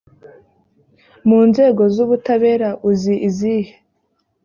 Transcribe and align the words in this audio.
mu 1.27 1.39
nzego 1.49 1.83
z 1.93 1.97
ubutabera 2.05 2.69
uzi 2.89 3.13
izihe 3.27 3.73